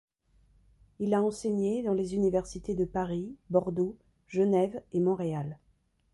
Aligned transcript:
Il 0.97 1.13
a 1.13 1.21
enseigné 1.21 1.83
dans 1.83 1.93
les 1.93 2.15
universités 2.15 2.73
de 2.73 2.85
Paris, 2.85 3.35
Bordeaux, 3.51 3.95
Genève 4.27 4.81
et 4.93 4.99
Montréal. 4.99 5.59